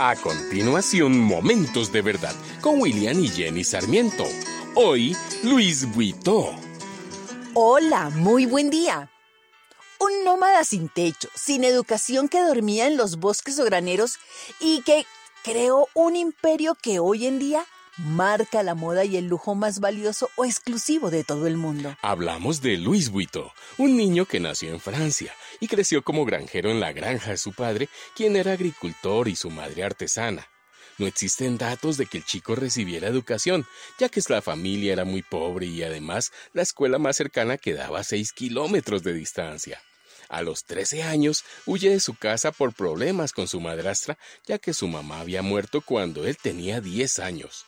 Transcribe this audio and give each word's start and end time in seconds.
A 0.00 0.14
continuación, 0.14 1.18
Momentos 1.18 1.90
de 1.90 2.02
Verdad 2.02 2.34
con 2.60 2.80
William 2.80 3.18
y 3.18 3.26
Jenny 3.26 3.64
Sarmiento. 3.64 4.24
Hoy, 4.76 5.16
Luis 5.42 5.92
Buito. 5.92 6.54
Hola, 7.54 8.08
muy 8.10 8.46
buen 8.46 8.70
día. 8.70 9.10
Un 9.98 10.24
nómada 10.24 10.62
sin 10.62 10.88
techo, 10.88 11.28
sin 11.34 11.64
educación 11.64 12.28
que 12.28 12.40
dormía 12.40 12.86
en 12.86 12.96
los 12.96 13.18
bosques 13.18 13.58
o 13.58 13.64
graneros 13.64 14.18
y 14.60 14.82
que 14.82 15.04
creó 15.42 15.88
un 15.94 16.14
imperio 16.14 16.76
que 16.76 17.00
hoy 17.00 17.26
en 17.26 17.40
día 17.40 17.66
marca 17.98 18.62
la 18.62 18.74
moda 18.74 19.04
y 19.04 19.16
el 19.16 19.26
lujo 19.26 19.54
más 19.54 19.80
valioso 19.80 20.30
o 20.36 20.44
exclusivo 20.44 21.10
de 21.10 21.24
todo 21.24 21.46
el 21.46 21.56
mundo. 21.56 21.96
Hablamos 22.00 22.62
de 22.62 22.76
Luis 22.76 23.10
Buito, 23.10 23.52
un 23.76 23.96
niño 23.96 24.24
que 24.24 24.40
nació 24.40 24.70
en 24.70 24.80
Francia 24.80 25.34
y 25.60 25.66
creció 25.66 26.02
como 26.02 26.24
granjero 26.24 26.70
en 26.70 26.80
la 26.80 26.92
granja 26.92 27.30
de 27.30 27.36
su 27.36 27.52
padre, 27.52 27.88
quien 28.14 28.36
era 28.36 28.52
agricultor 28.52 29.28
y 29.28 29.36
su 29.36 29.50
madre 29.50 29.84
artesana. 29.84 30.46
No 30.98 31.06
existen 31.06 31.58
datos 31.58 31.96
de 31.96 32.06
que 32.06 32.18
el 32.18 32.24
chico 32.24 32.54
recibiera 32.54 33.08
educación, 33.08 33.66
ya 33.98 34.08
que 34.08 34.20
la 34.28 34.42
familia 34.42 34.92
era 34.92 35.04
muy 35.04 35.22
pobre 35.22 35.66
y 35.66 35.82
además 35.82 36.32
la 36.52 36.62
escuela 36.62 36.98
más 36.98 37.16
cercana 37.16 37.56
quedaba 37.56 38.00
a 38.00 38.04
seis 38.04 38.32
kilómetros 38.32 39.02
de 39.02 39.12
distancia. 39.12 39.80
A 40.28 40.42
los 40.42 40.64
13 40.64 41.04
años 41.04 41.44
huye 41.66 41.88
de 41.88 42.00
su 42.00 42.14
casa 42.14 42.52
por 42.52 42.74
problemas 42.74 43.32
con 43.32 43.48
su 43.48 43.60
madrastra, 43.60 44.18
ya 44.46 44.58
que 44.58 44.74
su 44.74 44.86
mamá 44.86 45.20
había 45.20 45.40
muerto 45.42 45.80
cuando 45.80 46.26
él 46.26 46.36
tenía 46.36 46.80
10 46.80 47.18
años 47.20 47.64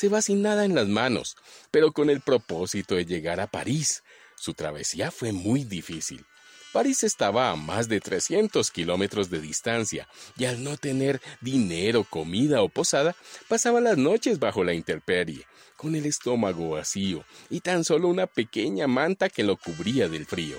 se 0.00 0.08
va 0.08 0.22
sin 0.22 0.40
nada 0.40 0.64
en 0.64 0.74
las 0.74 0.88
manos, 0.88 1.36
pero 1.70 1.92
con 1.92 2.08
el 2.08 2.22
propósito 2.22 2.94
de 2.94 3.04
llegar 3.04 3.38
a 3.38 3.48
París. 3.48 4.02
Su 4.34 4.54
travesía 4.54 5.10
fue 5.10 5.32
muy 5.32 5.64
difícil. 5.64 6.24
París 6.72 7.04
estaba 7.04 7.50
a 7.50 7.56
más 7.56 7.86
de 7.86 8.00
300 8.00 8.70
kilómetros 8.70 9.28
de 9.28 9.42
distancia 9.42 10.08
y 10.38 10.46
al 10.46 10.64
no 10.64 10.78
tener 10.78 11.20
dinero, 11.42 12.06
comida 12.08 12.62
o 12.62 12.70
posada, 12.70 13.14
pasaba 13.46 13.82
las 13.82 13.98
noches 13.98 14.38
bajo 14.38 14.64
la 14.64 14.72
intemperie, 14.72 15.46
con 15.76 15.94
el 15.94 16.06
estómago 16.06 16.70
vacío 16.70 17.26
y 17.50 17.60
tan 17.60 17.84
solo 17.84 18.08
una 18.08 18.26
pequeña 18.26 18.86
manta 18.86 19.28
que 19.28 19.44
lo 19.44 19.58
cubría 19.58 20.08
del 20.08 20.24
frío. 20.24 20.56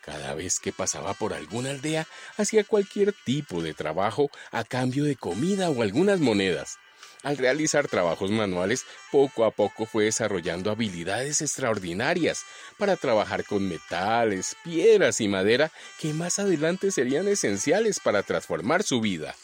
Cada 0.00 0.34
vez 0.34 0.58
que 0.58 0.72
pasaba 0.72 1.14
por 1.14 1.34
alguna 1.34 1.70
aldea, 1.70 2.08
hacía 2.36 2.64
cualquier 2.64 3.14
tipo 3.24 3.62
de 3.62 3.74
trabajo 3.74 4.28
a 4.50 4.64
cambio 4.64 5.04
de 5.04 5.14
comida 5.14 5.70
o 5.70 5.82
algunas 5.82 6.18
monedas. 6.18 6.78
Al 7.22 7.38
realizar 7.38 7.86
trabajos 7.88 8.30
manuales, 8.30 8.84
poco 9.10 9.44
a 9.44 9.50
poco 9.52 9.86
fue 9.86 10.04
desarrollando 10.04 10.70
habilidades 10.70 11.40
extraordinarias 11.40 12.44
para 12.78 12.96
trabajar 12.96 13.44
con 13.44 13.68
metales, 13.68 14.56
piedras 14.64 15.20
y 15.20 15.28
madera 15.28 15.70
que 16.00 16.12
más 16.14 16.38
adelante 16.38 16.90
serían 16.90 17.28
esenciales 17.28 18.00
para 18.00 18.22
transformar 18.22 18.82
su 18.82 19.00
vida. 19.00 19.36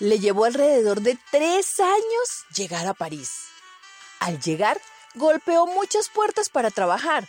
Le 0.00 0.18
llevó 0.18 0.44
alrededor 0.44 1.00
de 1.00 1.16
tres 1.30 1.80
años 1.80 2.44
llegar 2.54 2.86
a 2.86 2.94
París. 2.94 3.30
Al 4.20 4.40
llegar, 4.40 4.80
golpeó 5.14 5.66
muchas 5.66 6.08
puertas 6.08 6.48
para 6.48 6.70
trabajar, 6.70 7.28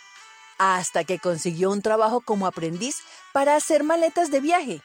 hasta 0.58 1.04
que 1.04 1.18
consiguió 1.18 1.70
un 1.70 1.82
trabajo 1.82 2.20
como 2.20 2.46
aprendiz 2.46 2.96
para 3.32 3.54
hacer 3.54 3.84
maletas 3.84 4.30
de 4.30 4.40
viaje. 4.40 4.82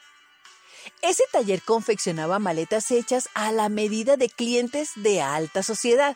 Ese 1.01 1.23
taller 1.31 1.61
confeccionaba 1.61 2.39
maletas 2.39 2.91
hechas 2.91 3.29
a 3.33 3.51
la 3.51 3.69
medida 3.69 4.17
de 4.17 4.29
clientes 4.29 4.91
de 4.95 5.21
alta 5.21 5.63
sociedad. 5.63 6.15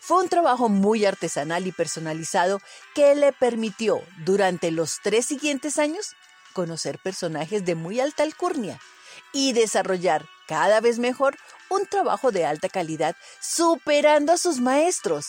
Fue 0.00 0.22
un 0.22 0.28
trabajo 0.28 0.68
muy 0.68 1.04
artesanal 1.04 1.66
y 1.66 1.72
personalizado 1.72 2.60
que 2.94 3.14
le 3.14 3.32
permitió, 3.32 4.00
durante 4.24 4.70
los 4.70 5.00
tres 5.02 5.26
siguientes 5.26 5.78
años, 5.78 6.14
conocer 6.52 6.98
personajes 6.98 7.64
de 7.64 7.74
muy 7.74 8.00
alta 8.00 8.22
alcurnia 8.22 8.80
y 9.32 9.52
desarrollar 9.52 10.26
cada 10.46 10.80
vez 10.80 10.98
mejor 10.98 11.36
un 11.68 11.86
trabajo 11.86 12.30
de 12.30 12.46
alta 12.46 12.68
calidad, 12.68 13.16
superando 13.40 14.32
a 14.32 14.38
sus 14.38 14.60
maestros. 14.60 15.26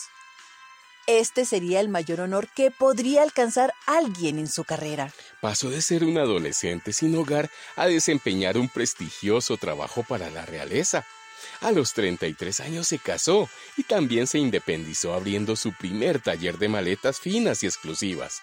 Este 1.08 1.46
sería 1.46 1.80
el 1.80 1.88
mayor 1.88 2.20
honor 2.20 2.48
que 2.54 2.70
podría 2.70 3.22
alcanzar 3.22 3.72
alguien 3.86 4.38
en 4.38 4.46
su 4.46 4.64
carrera. 4.64 5.10
Pasó 5.40 5.70
de 5.70 5.80
ser 5.80 6.04
un 6.04 6.18
adolescente 6.18 6.92
sin 6.92 7.16
hogar 7.16 7.48
a 7.76 7.86
desempeñar 7.86 8.58
un 8.58 8.68
prestigioso 8.68 9.56
trabajo 9.56 10.02
para 10.02 10.28
la 10.28 10.44
realeza. 10.44 11.06
A 11.62 11.72
los 11.72 11.94
33 11.94 12.60
años 12.60 12.88
se 12.88 12.98
casó 12.98 13.48
y 13.78 13.84
también 13.84 14.26
se 14.26 14.38
independizó 14.38 15.14
abriendo 15.14 15.56
su 15.56 15.72
primer 15.72 16.20
taller 16.20 16.58
de 16.58 16.68
maletas 16.68 17.20
finas 17.20 17.62
y 17.62 17.66
exclusivas. 17.68 18.42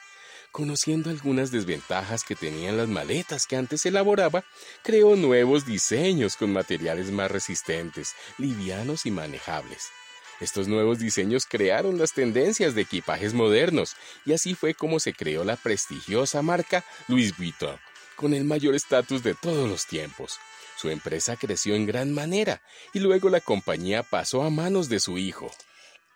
Conociendo 0.51 1.11
algunas 1.11 1.51
desventajas 1.51 2.23
que 2.23 2.33
tenían 2.33 2.77
las 2.77 2.87
maletas 2.87 3.45
que 3.45 3.57
antes 3.57 3.85
elaboraba, 3.85 4.43
creó 4.81 5.15
nuevos 5.15 5.67
diseños 5.67 6.35
con 6.35 6.51
materiales 6.51 7.11
más 7.11 7.29
resistentes, 7.29 8.15
livianos 8.39 9.05
y 9.05 9.11
manejables. 9.11 9.91
Estos 10.41 10.67
nuevos 10.67 10.99
diseños 10.99 11.45
crearon 11.45 11.97
las 11.97 12.13
tendencias 12.13 12.75
de 12.75 12.81
equipajes 12.81 13.33
modernos 13.33 13.95
y 14.25 14.33
así 14.33 14.53
fue 14.53 14.73
como 14.73 14.99
se 14.99 15.13
creó 15.13 15.43
la 15.43 15.55
prestigiosa 15.55 16.41
marca 16.41 16.83
Louis 17.07 17.37
Vuitton, 17.37 17.77
con 18.15 18.33
el 18.33 18.43
mayor 18.43 18.75
estatus 18.75 19.23
de 19.23 19.33
todos 19.33 19.69
los 19.69 19.85
tiempos. 19.85 20.39
Su 20.77 20.89
empresa 20.89 21.37
creció 21.37 21.75
en 21.75 21.85
gran 21.85 22.13
manera 22.13 22.61
y 22.93 22.99
luego 22.99 23.29
la 23.29 23.39
compañía 23.39 24.03
pasó 24.03 24.43
a 24.43 24.49
manos 24.49 24.89
de 24.89 24.99
su 24.99 25.17
hijo. 25.17 25.49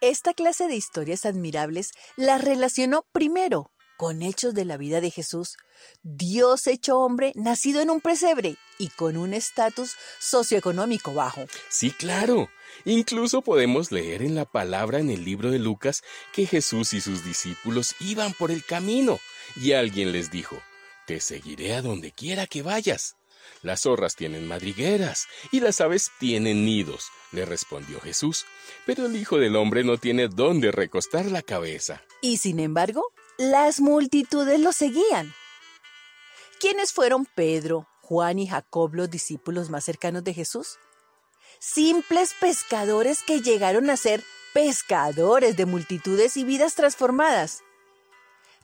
Esta 0.02 0.34
clase 0.34 0.68
de 0.68 0.76
historias 0.76 1.26
admirables 1.26 1.92
las 2.18 2.44
relacionó 2.44 3.06
primero 3.14 3.72
con 4.00 4.22
hechos 4.22 4.54
de 4.54 4.64
la 4.64 4.78
vida 4.78 5.02
de 5.02 5.12
Jesús, 5.12 5.58
Dios 6.04 6.68
hecho 6.68 7.00
hombre, 7.00 7.34
nacido 7.36 7.82
en 7.82 7.90
un 7.90 8.00
pesebre 8.00 8.56
y 8.78 8.88
con 8.88 9.18
un 9.18 9.34
estatus 9.34 9.98
socioeconómico 10.20 11.14
bajo. 11.14 11.46
Sí, 11.68 11.92
claro. 11.92 12.50
Incluso 12.86 13.42
podemos 13.42 13.92
leer 13.92 14.22
en 14.22 14.36
la 14.36 14.46
palabra 14.46 15.00
en 15.00 15.10
el 15.10 15.26
libro 15.26 15.52
de 15.52 15.60
Lucas 15.60 16.02
que 16.32 16.46
Jesús 16.46 16.94
y 16.94 17.02
sus 17.02 17.26
discípulos 17.26 17.94
iban 18.00 18.32
por 18.32 18.52
el 18.52 18.64
camino 18.64 19.20
y 19.58 19.74
alguien 19.74 20.14
les 20.14 20.32
dijo, 20.32 20.62
Te 21.06 21.20
seguiré 21.20 21.74
a 21.74 21.82
donde 21.82 22.14
quiera 22.14 22.48
que 22.48 22.62
vayas. 22.62 23.18
Las 23.64 23.82
zorras 23.82 24.16
tienen 24.16 24.48
madrigueras 24.48 25.28
y 25.52 25.60
las 25.60 25.82
aves 25.82 26.10
tienen 26.22 26.64
nidos, 26.64 27.10
le 27.34 27.44
respondió 27.44 28.00
Jesús, 28.00 28.46
pero 28.86 29.08
el 29.08 29.18
Hijo 29.18 29.40
del 29.40 29.58
Hombre 29.58 29.84
no 29.84 29.98
tiene 29.98 30.30
dónde 30.30 30.72
recostar 30.72 31.26
la 31.26 31.42
cabeza. 31.42 32.02
Y 32.22 32.38
sin 32.38 32.62
embargo, 32.62 33.04
las 33.40 33.80
multitudes 33.80 34.60
lo 34.60 34.74
seguían. 34.74 35.34
¿Quiénes 36.60 36.92
fueron 36.92 37.26
Pedro, 37.26 37.88
Juan 38.02 38.38
y 38.38 38.48
Jacob 38.48 38.94
los 38.94 39.10
discípulos 39.10 39.70
más 39.70 39.86
cercanos 39.86 40.26
de 40.26 40.34
Jesús? 40.34 40.78
Simples 41.58 42.36
pescadores 42.38 43.24
que 43.24 43.40
llegaron 43.40 43.90
a 43.90 43.96
ser 43.96 44.22
pescadores 44.54 45.56
de 45.56 45.66
multitudes 45.66 46.36
y 46.36 46.44
vidas 46.44 46.76
transformadas. 46.76 47.62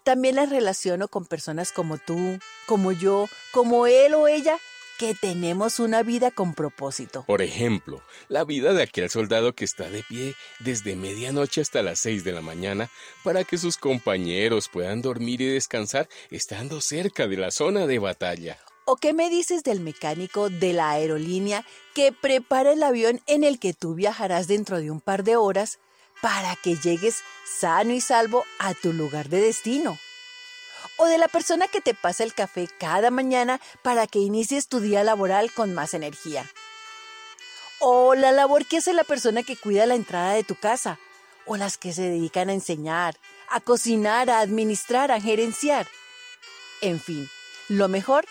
También 0.03 0.35
las 0.35 0.49
relaciono 0.49 1.07
con 1.07 1.25
personas 1.25 1.71
como 1.71 1.97
tú, 1.97 2.37
como 2.65 2.91
yo, 2.91 3.27
como 3.53 3.87
él 3.87 4.13
o 4.13 4.27
ella, 4.27 4.59
que 4.97 5.13
tenemos 5.13 5.79
una 5.79 6.03
vida 6.03 6.31
con 6.31 6.53
propósito. 6.53 7.23
Por 7.27 7.41
ejemplo, 7.41 8.01
la 8.27 8.43
vida 8.43 8.73
de 8.73 8.83
aquel 8.83 9.09
soldado 9.09 9.53
que 9.53 9.65
está 9.65 9.89
de 9.89 10.03
pie 10.03 10.35
desde 10.59 10.95
medianoche 10.95 11.61
hasta 11.61 11.81
las 11.81 11.99
seis 11.99 12.23
de 12.23 12.31
la 12.31 12.41
mañana 12.41 12.89
para 13.23 13.43
que 13.43 13.57
sus 13.57 13.77
compañeros 13.77 14.69
puedan 14.69 15.01
dormir 15.01 15.41
y 15.41 15.47
descansar 15.47 16.07
estando 16.29 16.81
cerca 16.81 17.27
de 17.27 17.37
la 17.37 17.51
zona 17.51 17.87
de 17.87 17.99
batalla. 17.99 18.57
¿O 18.85 18.97
qué 18.97 19.13
me 19.13 19.29
dices 19.29 19.63
del 19.63 19.79
mecánico 19.79 20.49
de 20.49 20.73
la 20.73 20.91
aerolínea 20.91 21.65
que 21.95 22.11
prepara 22.11 22.73
el 22.73 22.83
avión 22.83 23.19
en 23.25 23.43
el 23.43 23.59
que 23.59 23.73
tú 23.73 23.95
viajarás 23.95 24.47
dentro 24.47 24.79
de 24.79 24.91
un 24.91 25.01
par 25.01 25.23
de 25.23 25.35
horas 25.35 25.79
para 26.21 26.55
que 26.55 26.75
llegues 26.75 27.21
sano 27.59 27.93
y 27.93 28.01
salvo 28.01 28.45
a 28.59 28.73
tu 28.75 28.93
lugar 28.93 29.29
de 29.29 29.41
destino? 29.41 29.97
O 30.97 31.05
de 31.05 31.17
la 31.17 31.27
persona 31.27 31.67
que 31.67 31.81
te 31.81 31.93
pasa 31.93 32.23
el 32.23 32.33
café 32.33 32.67
cada 32.79 33.11
mañana 33.11 33.59
para 33.81 34.07
que 34.07 34.19
inicies 34.19 34.67
tu 34.67 34.79
día 34.79 35.03
laboral 35.03 35.51
con 35.51 35.73
más 35.73 35.93
energía. 35.93 36.49
O 37.79 38.15
la 38.15 38.31
labor 38.31 38.65
que 38.65 38.77
hace 38.77 38.93
la 38.93 39.03
persona 39.03 39.43
que 39.43 39.57
cuida 39.57 39.85
la 39.85 39.95
entrada 39.95 40.33
de 40.33 40.43
tu 40.43 40.55
casa, 40.55 40.99
o 41.45 41.57
las 41.57 41.77
que 41.77 41.93
se 41.93 42.03
dedican 42.03 42.49
a 42.49 42.53
enseñar, 42.53 43.17
a 43.49 43.59
cocinar, 43.59 44.29
a 44.29 44.39
administrar, 44.39 45.11
a 45.11 45.21
gerenciar. 45.21 45.87
En 46.81 46.99
fin, 46.99 47.29
lo 47.69 47.87
mejor 47.87 48.25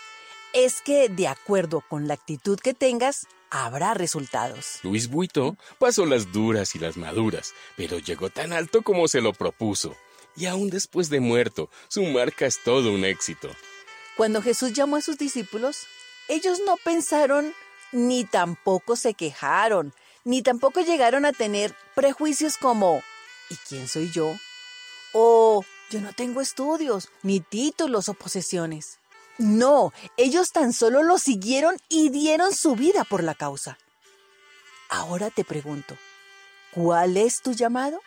es 0.53 0.81
que 0.81 1.09
de 1.09 1.27
acuerdo 1.27 1.81
con 1.87 2.07
la 2.07 2.15
actitud 2.15 2.59
que 2.59 2.73
tengas, 2.73 3.27
habrá 3.49 3.93
resultados. 3.93 4.79
Luis 4.83 5.09
Buito 5.09 5.55
pasó 5.79 6.05
las 6.05 6.31
duras 6.31 6.75
y 6.75 6.79
las 6.79 6.97
maduras, 6.97 7.53
pero 7.77 7.99
llegó 7.99 8.29
tan 8.29 8.51
alto 8.51 8.81
como 8.81 9.07
se 9.07 9.21
lo 9.21 9.33
propuso 9.33 9.95
y 10.35 10.45
aún 10.45 10.69
después 10.69 11.09
de 11.09 11.19
muerto, 11.19 11.69
su 11.87 12.03
marca 12.03 12.45
es 12.45 12.61
todo 12.63 12.91
un 12.91 13.05
éxito. 13.05 13.49
Cuando 14.17 14.41
Jesús 14.41 14.73
llamó 14.73 14.95
a 14.95 15.01
sus 15.01 15.17
discípulos, 15.17 15.87
ellos 16.27 16.59
no 16.65 16.77
pensaron 16.77 17.53
ni 17.91 18.25
tampoco 18.25 18.95
se 18.95 19.13
quejaron, 19.13 19.93
ni 20.23 20.41
tampoco 20.41 20.81
llegaron 20.81 21.25
a 21.25 21.33
tener 21.33 21.73
prejuicios 21.93 22.57
como 22.57 23.01
¿y 23.49 23.55
quién 23.67 23.87
soy 23.87 24.11
yo? 24.11 24.35
o 25.17 25.63
yo 25.89 26.01
no 26.01 26.11
tengo 26.11 26.41
estudios, 26.41 27.09
ni 27.23 27.39
títulos 27.39 28.09
o 28.09 28.13
posesiones. 28.13 28.99
No, 29.37 29.93
ellos 30.17 30.51
tan 30.51 30.73
solo 30.73 31.03
lo 31.03 31.17
siguieron 31.17 31.77
y 31.87 32.09
dieron 32.09 32.53
su 32.53 32.75
vida 32.75 33.05
por 33.05 33.23
la 33.23 33.33
causa. 33.33 33.77
Ahora 34.89 35.29
te 35.29 35.45
pregunto, 35.45 35.95
¿cuál 36.73 37.15
es 37.15 37.41
tu 37.41 37.53
llamado? 37.53 38.01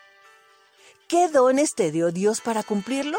¿Qué 1.09 1.29
dones 1.29 1.75
te 1.75 1.91
dio 1.91 2.13
Dios 2.13 2.43
para 2.43 2.63
cumplirlo? 2.63 3.17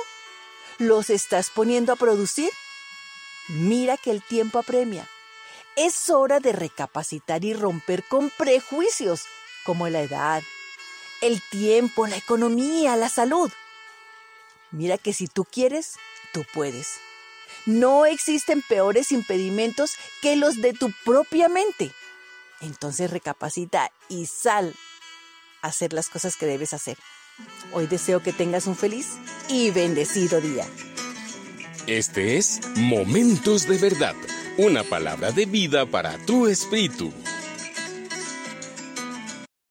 ¿Los 0.78 1.10
estás 1.10 1.50
poniendo 1.50 1.92
a 1.92 1.96
producir? 1.96 2.52
Mira 3.48 3.98
que 3.98 4.12
el 4.12 4.22
tiempo 4.22 4.60
apremia. 4.60 5.10
Es 5.76 6.12
hora 6.12 6.40
de 6.40 6.52
recapacitar 6.52 7.44
y 7.44 7.56
romper 7.56 8.04
con 8.04 8.30
prejuicios 8.30 9.24
como 9.64 9.90
la 9.90 10.02
edad, 10.02 10.44
el 11.22 11.42
tiempo, 11.50 12.06
la 12.06 12.18
economía, 12.18 12.96
la 12.96 13.10
salud. 13.10 13.52
Mira 14.70 15.00
que 15.00 15.12
si 15.12 15.26
tú 15.26 15.44
quieres, 15.44 15.96
tú 16.32 16.46
puedes. 16.54 17.00
No 17.66 18.06
existen 18.06 18.62
peores 18.62 19.12
impedimentos 19.12 19.96
que 20.22 20.36
los 20.36 20.62
de 20.62 20.74
tu 20.74 20.92
propia 21.04 21.50
mente. 21.50 21.92
Entonces 22.62 23.10
recapacita 23.10 23.92
y 24.10 24.28
sal 24.28 24.76
a 25.64 25.70
hacer 25.70 25.92
las 25.94 26.10
cosas 26.10 26.36
que 26.36 26.46
debes 26.46 26.74
hacer. 26.74 26.96
Hoy 27.72 27.88
deseo 27.88 28.22
que 28.22 28.34
tengas 28.34 28.68
un 28.68 28.76
feliz 28.76 29.18
y 29.48 29.72
bendecido 29.72 30.42
día. 30.42 30.66
Este 31.88 32.38
es 32.38 32.62
Momentos 32.76 33.68
de 33.68 33.78
Verdad, 33.78 34.16
una 34.58 34.84
palabra 34.84 35.32
de 35.32 35.46
vida 35.46 35.86
para 35.86 36.18
tu 36.26 36.48
espíritu. 36.48 37.12